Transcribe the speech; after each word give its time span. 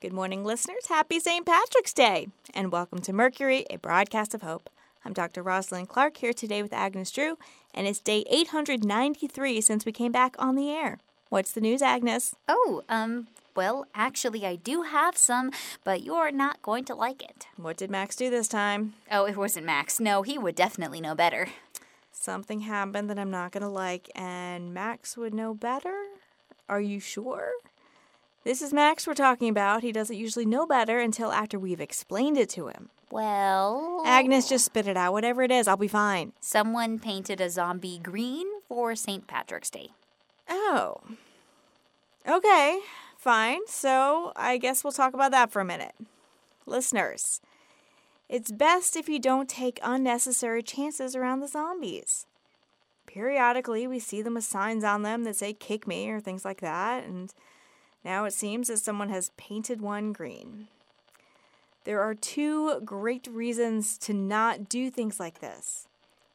Good 0.00 0.14
morning, 0.14 0.44
listeners. 0.46 0.86
Happy 0.86 1.20
St. 1.20 1.44
Patrick's 1.44 1.92
Day, 1.92 2.28
and 2.54 2.72
welcome 2.72 3.00
to 3.02 3.12
Mercury, 3.12 3.66
a 3.68 3.76
broadcast 3.76 4.32
of 4.32 4.40
hope. 4.40 4.70
I'm 5.04 5.12
Dr. 5.12 5.42
Rosalind 5.42 5.90
Clark 5.90 6.16
here 6.16 6.32
today 6.32 6.62
with 6.62 6.72
Agnes 6.72 7.10
Drew, 7.10 7.36
and 7.74 7.86
it's 7.86 8.00
day 8.00 8.24
893 8.30 9.60
since 9.60 9.84
we 9.84 9.92
came 9.92 10.10
back 10.10 10.36
on 10.38 10.54
the 10.54 10.70
air. 10.70 11.00
What's 11.28 11.52
the 11.52 11.60
news, 11.60 11.82
Agnes? 11.82 12.34
Oh, 12.48 12.82
um, 12.88 13.26
well, 13.54 13.88
actually, 13.94 14.46
I 14.46 14.56
do 14.56 14.84
have 14.84 15.18
some, 15.18 15.50
but 15.84 16.02
you're 16.02 16.32
not 16.32 16.62
going 16.62 16.86
to 16.86 16.94
like 16.94 17.22
it. 17.22 17.48
What 17.58 17.76
did 17.76 17.90
Max 17.90 18.16
do 18.16 18.30
this 18.30 18.48
time? 18.48 18.94
Oh, 19.12 19.26
it 19.26 19.36
wasn't 19.36 19.66
Max. 19.66 20.00
No, 20.00 20.22
he 20.22 20.38
would 20.38 20.54
definitely 20.54 21.02
know 21.02 21.14
better. 21.14 21.48
Something 22.10 22.60
happened 22.60 23.10
that 23.10 23.18
I'm 23.18 23.30
not 23.30 23.52
going 23.52 23.64
to 23.64 23.68
like, 23.68 24.08
and 24.14 24.72
Max 24.72 25.18
would 25.18 25.34
know 25.34 25.52
better? 25.52 26.04
Are 26.70 26.80
you 26.80 27.00
sure? 27.00 27.50
This 28.42 28.62
is 28.62 28.72
Max 28.72 29.06
we're 29.06 29.12
talking 29.14 29.50
about. 29.50 29.82
He 29.82 29.92
doesn't 29.92 30.16
usually 30.16 30.46
know 30.46 30.66
better 30.66 30.98
until 30.98 31.30
after 31.30 31.58
we've 31.58 31.80
explained 31.80 32.38
it 32.38 32.48
to 32.50 32.68
him. 32.68 32.88
Well, 33.10 34.02
Agnes, 34.06 34.48
just 34.48 34.64
spit 34.64 34.86
it 34.86 34.96
out. 34.96 35.12
Whatever 35.12 35.42
it 35.42 35.50
is, 35.50 35.68
I'll 35.68 35.76
be 35.76 35.88
fine. 35.88 36.32
someone 36.40 36.98
painted 36.98 37.40
a 37.40 37.50
zombie 37.50 37.98
green 37.98 38.46
for 38.66 38.96
St. 38.96 39.26
Patrick's 39.26 39.68
Day. 39.68 39.90
Oh. 40.48 41.00
Okay, 42.26 42.78
fine. 43.18 43.60
So 43.66 44.32
I 44.36 44.56
guess 44.56 44.84
we'll 44.84 44.92
talk 44.92 45.12
about 45.12 45.32
that 45.32 45.50
for 45.50 45.60
a 45.60 45.64
minute. 45.64 45.94
Listeners, 46.64 47.40
it's 48.28 48.52
best 48.52 48.96
if 48.96 49.08
you 49.08 49.18
don't 49.18 49.48
take 49.48 49.80
unnecessary 49.82 50.62
chances 50.62 51.14
around 51.14 51.40
the 51.40 51.48
zombies. 51.48 52.26
Periodically, 53.06 53.86
we 53.86 53.98
see 53.98 54.22
them 54.22 54.34
with 54.34 54.44
signs 54.44 54.84
on 54.84 55.02
them 55.02 55.24
that 55.24 55.36
say 55.36 55.52
kick 55.52 55.86
me 55.86 56.08
or 56.08 56.20
things 56.20 56.44
like 56.44 56.60
that, 56.60 57.04
and 57.04 57.34
now 58.04 58.24
it 58.24 58.32
seems 58.32 58.68
that 58.68 58.78
someone 58.78 59.08
has 59.08 59.32
painted 59.36 59.80
one 59.80 60.12
green. 60.12 60.68
There 61.84 62.00
are 62.00 62.14
two 62.14 62.80
great 62.80 63.26
reasons 63.26 63.96
to 63.98 64.12
not 64.12 64.68
do 64.68 64.90
things 64.90 65.18
like 65.18 65.40
this. 65.40 65.86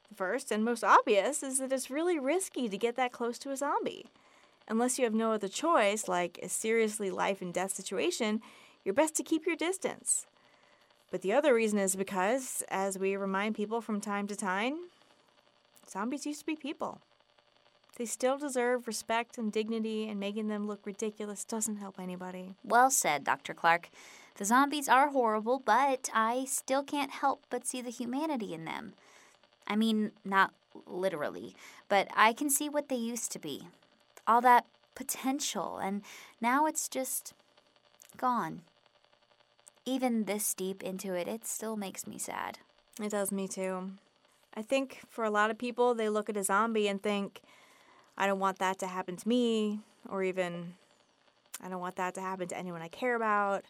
The 0.10 0.16
first 0.16 0.52
and 0.52 0.64
most 0.64 0.84
obvious 0.84 1.44
is 1.44 1.60
that 1.60 1.72
it's 1.72 1.90
really 1.90 2.20
risky 2.20 2.68
to 2.70 2.78
get 2.78 2.96
that 2.96 3.12
close 3.12 3.38
to 3.40 3.52
a 3.52 3.58
zombie. 3.58 4.08
Unless 4.68 4.98
you 4.98 5.06
have 5.06 5.14
no 5.14 5.32
other 5.32 5.48
choice, 5.48 6.08
like 6.08 6.40
a 6.42 6.50
seriously 6.50 7.12
life 7.12 7.42
and 7.42 7.54
death 7.54 7.72
situation, 7.72 8.42
you're 8.84 8.94
best 8.94 9.16
to 9.16 9.24
keep 9.24 9.46
your 9.46 9.56
distance. 9.56 10.26
But 11.12 11.22
the 11.22 11.34
other 11.34 11.54
reason 11.54 11.80
is 11.80 11.96
because, 11.96 12.64
as 12.70 12.98
we 12.98 13.16
remind 13.16 13.56
people 13.56 13.82
from 13.82 14.02
time 14.02 14.28
to 14.28 14.36
time, 14.36 14.78
zombies 15.88 16.26
used 16.26 16.42
to 16.42 16.46
be 16.46 16.56
people. 16.56 17.00
They 17.98 18.06
still 18.06 18.38
deserve 18.38 18.88
respect 18.88 19.38
and 19.38 19.52
dignity, 19.52 20.08
and 20.10 20.20
making 20.20 20.48
them 20.50 20.68
look 20.68 20.86
ridiculous 20.86 21.46
doesn't 21.46 21.78
help 21.78 22.00
anybody. 22.00 22.56
Well 22.64 22.92
said, 22.92 23.24
Dr. 23.24 23.54
Clark. 23.54 23.90
The 24.36 24.44
zombies 24.44 24.90
are 24.90 25.10
horrible, 25.10 25.62
but 25.64 26.10
I 26.14 26.46
still 26.46 26.84
can't 26.84 27.12
help 27.12 27.46
but 27.50 27.66
see 27.66 27.82
the 27.82 27.90
humanity 27.90 28.54
in 28.54 28.66
them. 28.66 28.94
I 29.66 29.78
mean, 29.78 30.12
not 30.26 30.54
literally, 30.86 31.56
but 31.88 32.10
I 32.14 32.34
can 32.34 32.50
see 32.50 32.68
what 32.68 32.90
they 32.90 32.98
used 32.98 33.32
to 33.32 33.40
be. 33.40 33.68
All 34.28 34.42
that 34.42 34.66
potential, 34.94 35.78
and 35.78 36.02
now 36.42 36.66
it's 36.66 36.90
just 36.90 37.34
gone. 38.18 38.62
Even 39.86 40.26
this 40.26 40.54
deep 40.54 40.84
into 40.84 41.14
it, 41.14 41.30
it 41.30 41.46
still 41.46 41.78
makes 41.78 42.06
me 42.06 42.18
sad. 42.18 42.60
It 43.02 43.12
does 43.12 43.32
me 43.32 43.48
too. 43.48 43.92
I 44.54 44.62
think 44.62 45.02
for 45.10 45.24
a 45.24 45.30
lot 45.30 45.52
of 45.52 45.58
people, 45.58 45.94
they 45.94 46.10
look 46.10 46.30
at 46.30 46.38
a 46.38 46.44
zombie 46.44 46.88
and 46.88 47.02
think, 47.02 47.42
I 48.18 48.28
don't 48.28 48.40
want 48.40 48.60
that 48.60 48.80
to 48.80 48.88
happen 48.88 49.18
to 49.18 49.28
me, 49.28 49.80
or 50.10 50.24
even, 50.24 50.76
I 51.64 51.70
don't 51.70 51.82
want 51.82 51.98
that 51.98 52.14
to 52.16 52.22
happen 52.22 52.48
to 52.48 52.58
anyone 52.58 52.82
I 52.82 52.88
care 52.88 53.16
about. 53.16 53.66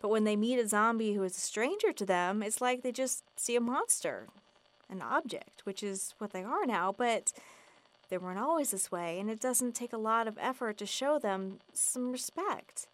But 0.00 0.08
when 0.08 0.24
they 0.24 0.36
meet 0.36 0.58
a 0.58 0.66
zombie 0.66 1.14
who 1.14 1.22
is 1.22 1.36
a 1.36 1.40
stranger 1.40 1.92
to 1.92 2.06
them, 2.06 2.42
it's 2.42 2.60
like 2.60 2.82
they 2.82 2.92
just 2.92 3.22
see 3.36 3.54
a 3.54 3.60
monster, 3.60 4.28
an 4.88 5.02
object, 5.02 5.60
which 5.64 5.82
is 5.82 6.14
what 6.18 6.32
they 6.32 6.42
are 6.42 6.66
now, 6.66 6.94
but 6.96 7.32
they 8.08 8.18
weren't 8.18 8.40
always 8.40 8.72
this 8.72 8.90
way, 8.90 9.20
and 9.20 9.30
it 9.30 9.40
doesn't 9.40 9.74
take 9.74 9.92
a 9.92 9.98
lot 9.98 10.26
of 10.26 10.38
effort 10.40 10.78
to 10.78 10.86
show 10.86 11.18
them 11.18 11.60
some 11.72 12.10
respect. 12.10 12.88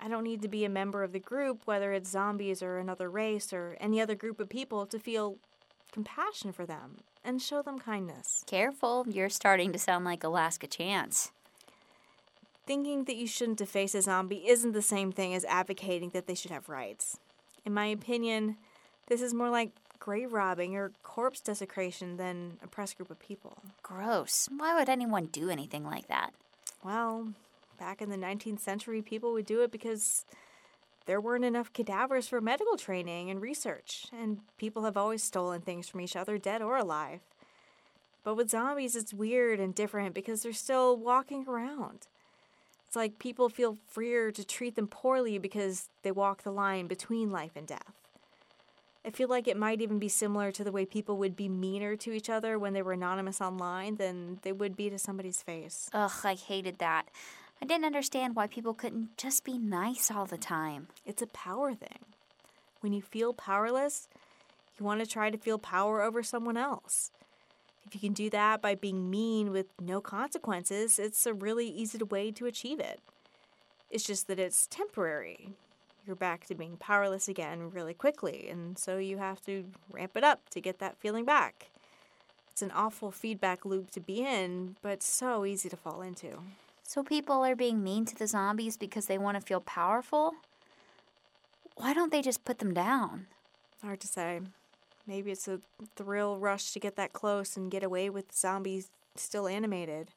I 0.00 0.08
don't 0.08 0.24
need 0.24 0.40
to 0.40 0.48
be 0.48 0.64
a 0.64 0.70
member 0.70 1.02
of 1.02 1.12
the 1.12 1.18
group, 1.18 1.60
whether 1.66 1.92
it's 1.92 2.08
zombies 2.08 2.62
or 2.62 2.78
another 2.78 3.10
race 3.10 3.52
or 3.52 3.76
any 3.78 4.00
other 4.00 4.14
group 4.14 4.40
of 4.40 4.48
people, 4.48 4.86
to 4.86 4.98
feel 4.98 5.36
compassion 5.92 6.52
for 6.52 6.66
them 6.66 6.98
and 7.24 7.40
show 7.40 7.62
them 7.62 7.78
kindness. 7.78 8.44
Careful, 8.46 9.06
you're 9.08 9.28
starting 9.28 9.72
to 9.72 9.78
sound 9.78 10.04
like 10.04 10.24
Alaska 10.24 10.66
Chance. 10.66 11.32
Thinking 12.66 13.04
that 13.04 13.16
you 13.16 13.26
shouldn't 13.26 13.58
deface 13.58 13.94
a 13.94 14.02
zombie 14.02 14.48
isn't 14.48 14.72
the 14.72 14.82
same 14.82 15.12
thing 15.12 15.34
as 15.34 15.44
advocating 15.46 16.10
that 16.10 16.26
they 16.26 16.34
should 16.34 16.50
have 16.50 16.68
rights. 16.68 17.18
In 17.64 17.74
my 17.74 17.86
opinion, 17.86 18.56
this 19.08 19.20
is 19.20 19.34
more 19.34 19.50
like 19.50 19.70
grave 19.98 20.32
robbing 20.32 20.76
or 20.76 20.92
corpse 21.02 21.40
desecration 21.40 22.16
than 22.16 22.58
a 22.62 22.66
press 22.66 22.94
group 22.94 23.10
of 23.10 23.18
people. 23.18 23.58
Gross. 23.82 24.48
Why 24.56 24.74
would 24.78 24.88
anyone 24.88 25.26
do 25.26 25.50
anything 25.50 25.84
like 25.84 26.08
that? 26.08 26.30
Well, 26.82 27.34
back 27.78 28.00
in 28.00 28.08
the 28.08 28.16
19th 28.16 28.60
century, 28.60 29.02
people 29.02 29.32
would 29.32 29.46
do 29.46 29.62
it 29.62 29.70
because 29.70 30.24
there 31.06 31.20
weren't 31.20 31.44
enough 31.44 31.72
cadavers 31.72 32.28
for 32.28 32.40
medical 32.40 32.76
training 32.76 33.30
and 33.30 33.40
research, 33.40 34.06
and 34.12 34.40
people 34.58 34.84
have 34.84 34.96
always 34.96 35.22
stolen 35.22 35.60
things 35.60 35.88
from 35.88 36.00
each 36.00 36.16
other, 36.16 36.38
dead 36.38 36.62
or 36.62 36.76
alive. 36.76 37.20
But 38.22 38.34
with 38.34 38.50
zombies, 38.50 38.96
it's 38.96 39.14
weird 39.14 39.60
and 39.60 39.74
different 39.74 40.14
because 40.14 40.42
they're 40.42 40.52
still 40.52 40.96
walking 40.96 41.46
around. 41.48 42.06
It's 42.86 42.96
like 42.96 43.18
people 43.18 43.48
feel 43.48 43.78
freer 43.86 44.30
to 44.32 44.44
treat 44.44 44.74
them 44.74 44.88
poorly 44.88 45.38
because 45.38 45.88
they 46.02 46.10
walk 46.10 46.42
the 46.42 46.50
line 46.50 46.86
between 46.86 47.30
life 47.30 47.52
and 47.54 47.66
death. 47.66 47.94
I 49.04 49.10
feel 49.10 49.28
like 49.28 49.48
it 49.48 49.56
might 49.56 49.80
even 49.80 49.98
be 49.98 50.08
similar 50.08 50.52
to 50.52 50.62
the 50.62 50.72
way 50.72 50.84
people 50.84 51.16
would 51.16 51.34
be 51.34 51.48
meaner 51.48 51.96
to 51.96 52.12
each 52.12 52.28
other 52.28 52.58
when 52.58 52.74
they 52.74 52.82
were 52.82 52.92
anonymous 52.92 53.40
online 53.40 53.96
than 53.96 54.40
they 54.42 54.52
would 54.52 54.76
be 54.76 54.90
to 54.90 54.98
somebody's 54.98 55.40
face. 55.40 55.88
Ugh, 55.94 56.10
I 56.22 56.34
hated 56.34 56.78
that. 56.78 57.06
I 57.62 57.66
didn't 57.66 57.84
understand 57.84 58.34
why 58.34 58.46
people 58.46 58.72
couldn't 58.72 59.18
just 59.18 59.44
be 59.44 59.58
nice 59.58 60.10
all 60.10 60.24
the 60.24 60.38
time. 60.38 60.88
It's 61.04 61.20
a 61.20 61.26
power 61.26 61.74
thing. 61.74 61.98
When 62.80 62.94
you 62.94 63.02
feel 63.02 63.34
powerless, 63.34 64.08
you 64.78 64.86
want 64.86 65.00
to 65.00 65.06
try 65.06 65.28
to 65.28 65.36
feel 65.36 65.58
power 65.58 66.02
over 66.02 66.22
someone 66.22 66.56
else. 66.56 67.10
If 67.86 67.94
you 67.94 68.00
can 68.00 68.14
do 68.14 68.30
that 68.30 68.62
by 68.62 68.74
being 68.74 69.10
mean 69.10 69.52
with 69.52 69.66
no 69.80 70.00
consequences, 70.00 70.98
it's 70.98 71.26
a 71.26 71.34
really 71.34 71.66
easy 71.66 71.98
way 72.02 72.30
to 72.32 72.46
achieve 72.46 72.80
it. 72.80 73.00
It's 73.90 74.04
just 74.04 74.26
that 74.28 74.38
it's 74.38 74.66
temporary. 74.66 75.50
You're 76.06 76.16
back 76.16 76.46
to 76.46 76.54
being 76.54 76.78
powerless 76.78 77.28
again 77.28 77.70
really 77.70 77.92
quickly, 77.92 78.48
and 78.48 78.78
so 78.78 78.96
you 78.96 79.18
have 79.18 79.44
to 79.44 79.66
ramp 79.90 80.12
it 80.16 80.24
up 80.24 80.48
to 80.50 80.60
get 80.60 80.78
that 80.78 80.96
feeling 80.96 81.26
back. 81.26 81.70
It's 82.52 82.62
an 82.62 82.70
awful 82.70 83.10
feedback 83.10 83.66
loop 83.66 83.90
to 83.90 84.00
be 84.00 84.24
in, 84.24 84.76
but 84.80 85.02
so 85.02 85.44
easy 85.44 85.68
to 85.68 85.76
fall 85.76 86.00
into. 86.00 86.38
So 86.90 87.04
people 87.04 87.44
are 87.44 87.54
being 87.54 87.84
mean 87.84 88.04
to 88.06 88.16
the 88.16 88.26
zombies 88.26 88.76
because 88.76 89.06
they 89.06 89.16
want 89.16 89.36
to 89.36 89.40
feel 89.40 89.60
powerful? 89.60 90.32
Why 91.76 91.94
don't 91.94 92.10
they 92.10 92.20
just 92.20 92.44
put 92.44 92.58
them 92.58 92.74
down? 92.74 93.28
Hard 93.80 94.00
to 94.00 94.08
say. 94.08 94.40
Maybe 95.06 95.30
it's 95.30 95.46
a 95.46 95.60
thrill 95.94 96.36
rush 96.36 96.72
to 96.72 96.80
get 96.80 96.96
that 96.96 97.12
close 97.12 97.56
and 97.56 97.70
get 97.70 97.84
away 97.84 98.10
with 98.10 98.34
zombies 98.34 98.90
still 99.14 99.46
animated. 99.46 100.08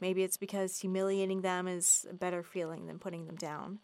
Maybe 0.00 0.22
it's 0.22 0.38
because 0.38 0.80
humiliating 0.80 1.42
them 1.42 1.68
is 1.68 2.06
a 2.08 2.14
better 2.14 2.42
feeling 2.42 2.86
than 2.86 2.98
putting 2.98 3.26
them 3.26 3.36
down. 3.36 3.80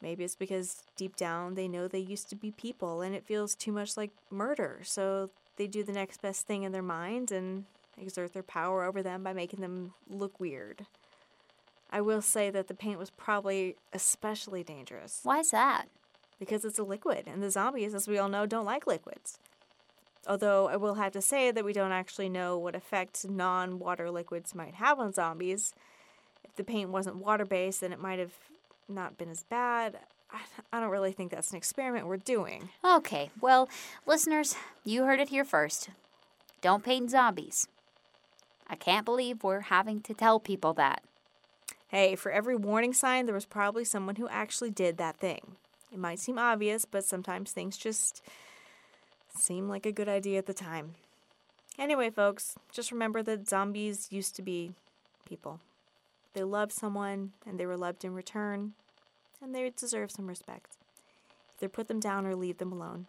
Maybe 0.00 0.24
it's 0.24 0.36
because 0.36 0.84
deep 0.96 1.16
down 1.16 1.54
they 1.54 1.68
know 1.68 1.86
they 1.86 1.98
used 1.98 2.30
to 2.30 2.34
be 2.34 2.50
people 2.50 3.02
and 3.02 3.14
it 3.14 3.26
feels 3.26 3.54
too 3.54 3.72
much 3.72 3.94
like 3.94 4.12
murder, 4.30 4.80
so 4.84 5.28
they 5.56 5.66
do 5.66 5.84
the 5.84 5.92
next 5.92 6.22
best 6.22 6.46
thing 6.46 6.62
in 6.62 6.72
their 6.72 6.80
mind 6.80 7.30
and 7.30 7.66
exert 7.98 8.32
their 8.32 8.42
power 8.42 8.84
over 8.84 9.02
them 9.02 9.22
by 9.22 9.32
making 9.32 9.60
them 9.60 9.94
look 10.08 10.38
weird. 10.40 10.86
I 11.90 12.00
will 12.00 12.22
say 12.22 12.50
that 12.50 12.68
the 12.68 12.74
paint 12.74 12.98
was 12.98 13.10
probably 13.10 13.76
especially 13.92 14.62
dangerous 14.62 15.20
Why's 15.24 15.50
that? 15.50 15.86
because 16.38 16.64
it's 16.64 16.78
a 16.78 16.84
liquid, 16.84 17.24
and 17.26 17.42
the 17.42 17.50
zombies, 17.50 17.94
as 17.94 18.08
we 18.08 18.16
all 18.16 18.28
know, 18.28 18.46
don't 18.46 18.64
like 18.64 18.86
liquids. 18.86 19.38
Although 20.26 20.68
I 20.68 20.76
will 20.76 20.94
have 20.94 21.12
to 21.12 21.20
say 21.20 21.50
that 21.50 21.64
we 21.64 21.72
don't 21.72 21.92
actually 21.92 22.28
know 22.28 22.56
what 22.58 22.74
effect 22.74 23.28
non 23.28 23.78
water 23.78 24.10
liquids 24.10 24.54
might 24.54 24.74
have 24.74 24.98
on 24.98 25.12
zombies. 25.12 25.74
If 26.44 26.56
the 26.56 26.64
paint 26.64 26.90
wasn't 26.90 27.16
water 27.16 27.44
based, 27.44 27.80
then 27.80 27.92
it 27.92 28.00
might 28.00 28.18
have 28.18 28.34
not 28.88 29.18
been 29.18 29.30
as 29.30 29.42
bad. 29.44 29.98
I, 30.32 30.40
I 30.72 30.80
don't 30.80 30.90
really 30.90 31.12
think 31.12 31.30
that's 31.30 31.50
an 31.50 31.56
experiment 31.56 32.06
we're 32.06 32.16
doing. 32.18 32.68
Okay, 32.84 33.30
well, 33.40 33.68
listeners, 34.06 34.56
you 34.84 35.04
heard 35.04 35.20
it 35.20 35.28
here 35.30 35.44
first. 35.44 35.90
Don't 36.60 36.84
paint 36.84 37.10
zombies. 37.10 37.66
I 38.70 38.76
can't 38.76 39.04
believe 39.04 39.42
we're 39.42 39.62
having 39.62 40.00
to 40.02 40.14
tell 40.14 40.38
people 40.38 40.72
that. 40.74 41.02
Hey, 41.88 42.14
for 42.14 42.30
every 42.30 42.54
warning 42.54 42.92
sign, 42.92 43.26
there 43.26 43.34
was 43.34 43.44
probably 43.44 43.84
someone 43.84 44.14
who 44.14 44.28
actually 44.28 44.70
did 44.70 44.96
that 44.96 45.16
thing. 45.16 45.56
It 45.92 45.98
might 45.98 46.20
seem 46.20 46.38
obvious, 46.38 46.84
but 46.84 47.04
sometimes 47.04 47.50
things 47.50 47.76
just 47.76 48.22
seem 49.36 49.68
like 49.68 49.86
a 49.86 49.92
good 49.92 50.08
idea 50.08 50.38
at 50.38 50.46
the 50.46 50.54
time. 50.54 50.94
Anyway, 51.80 52.10
folks, 52.10 52.54
just 52.72 52.92
remember 52.92 53.24
that 53.24 53.48
zombies 53.48 54.06
used 54.12 54.36
to 54.36 54.42
be 54.42 54.72
people. 55.28 55.58
They 56.32 56.44
loved 56.44 56.72
someone 56.72 57.32
and 57.44 57.58
they 57.58 57.66
were 57.66 57.76
loved 57.76 58.04
in 58.04 58.14
return, 58.14 58.74
and 59.42 59.52
they 59.52 59.68
deserve 59.70 60.12
some 60.12 60.28
respect. 60.28 60.76
Either 61.58 61.68
put 61.68 61.88
them 61.88 61.98
down 61.98 62.24
or 62.24 62.36
leave 62.36 62.58
them 62.58 62.70
alone. 62.70 63.06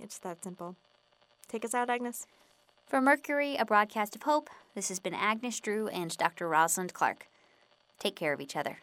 It's 0.00 0.18
that 0.20 0.42
simple. 0.42 0.76
Take 1.46 1.64
us 1.66 1.74
out, 1.74 1.90
Agnes. 1.90 2.26
For 2.86 3.00
Mercury, 3.00 3.56
a 3.56 3.64
broadcast 3.64 4.14
of 4.14 4.24
hope, 4.24 4.50
this 4.74 4.88
has 4.88 5.00
been 5.00 5.14
Agnes 5.14 5.58
Drew 5.58 5.88
and 5.88 6.14
Dr. 6.16 6.46
Rosalind 6.46 6.92
Clark. 6.92 7.26
Take 7.98 8.14
care 8.14 8.34
of 8.34 8.42
each 8.42 8.56
other. 8.56 8.80